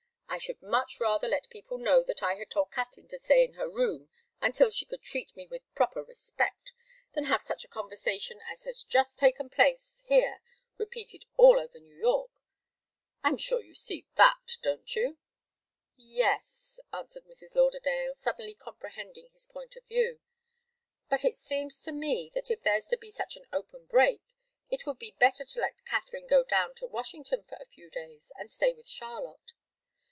I 0.33 0.37
should 0.37 0.61
much 0.61 0.97
rather 1.01 1.27
let 1.27 1.49
people 1.49 1.77
know 1.77 2.03
that 2.03 2.23
I 2.23 2.35
had 2.35 2.49
told 2.49 2.71
Katharine 2.71 3.09
to 3.09 3.19
stay 3.19 3.43
in 3.43 3.55
her 3.55 3.69
room 3.69 4.07
until 4.41 4.69
she 4.69 4.85
could 4.85 5.03
treat 5.03 5.35
me 5.35 5.45
with 5.45 5.69
proper 5.75 6.01
respect, 6.01 6.71
than 7.11 7.25
have 7.25 7.41
such 7.41 7.65
a 7.65 7.67
conversation 7.67 8.39
as 8.49 8.63
has 8.63 8.85
just 8.85 9.19
taken 9.19 9.49
place 9.49 10.05
here 10.07 10.39
repeated 10.77 11.25
all 11.35 11.59
over 11.59 11.77
New 11.81 11.97
York. 11.97 12.31
I'm 13.21 13.35
sure 13.35 13.61
you 13.61 13.75
see 13.75 14.07
that, 14.15 14.53
don't 14.61 14.95
you?" 14.95 15.17
"Yes," 15.97 16.79
answered 16.93 17.25
Mrs. 17.25 17.53
Lauderdale, 17.53 18.15
suddenly 18.15 18.55
comprehending 18.55 19.27
his 19.33 19.47
point 19.47 19.75
of 19.75 19.83
view. 19.83 20.21
"But 21.09 21.25
it 21.25 21.35
seems 21.35 21.81
to 21.81 21.91
me 21.91 22.31
that 22.33 22.49
if 22.49 22.63
there's 22.63 22.87
to 22.87 22.97
be 22.97 23.11
such 23.11 23.35
an 23.35 23.47
open 23.51 23.85
break, 23.85 24.21
it 24.69 24.85
would 24.85 24.97
be 24.97 25.11
better 25.11 25.43
to 25.43 25.59
let 25.59 25.83
Katharine 25.85 26.25
go 26.27 26.45
down 26.45 26.73
to 26.75 26.87
Washington 26.87 27.43
for 27.43 27.57
a 27.59 27.65
few 27.67 27.89
days 27.89 28.31
and 28.39 28.49
stay 28.49 28.71
with 28.71 28.87
Charlotte." 28.87 29.51